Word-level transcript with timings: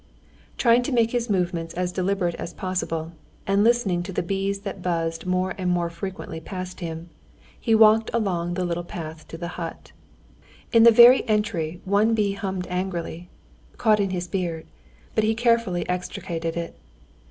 Trying 0.57 0.81
to 0.81 0.91
make 0.91 1.11
his 1.11 1.29
movements 1.29 1.75
as 1.75 1.91
deliberate 1.91 2.33
as 2.39 2.55
possible, 2.55 3.11
and 3.45 3.63
listening 3.63 4.01
to 4.01 4.11
the 4.11 4.23
bees 4.23 4.61
that 4.61 4.81
buzzed 4.81 5.27
more 5.27 5.53
and 5.59 5.69
more 5.69 5.91
frequently 5.91 6.39
past 6.39 6.79
him, 6.79 7.11
he 7.59 7.75
walked 7.75 8.09
along 8.11 8.55
the 8.55 8.65
little 8.65 8.83
path 8.83 9.27
to 9.27 9.37
the 9.37 9.49
hut. 9.61 9.91
In 10.73 10.81
the 10.81 10.89
very 10.91 11.23
entry 11.29 11.81
one 11.85 12.15
bee 12.15 12.31
hummed 12.31 12.65
angrily, 12.67 13.29
caught 13.77 13.99
in 13.99 14.09
his 14.09 14.27
beard, 14.27 14.65
but 15.13 15.23
he 15.23 15.35
carefully 15.35 15.87
extricated 15.87 16.57
it. 16.57 16.75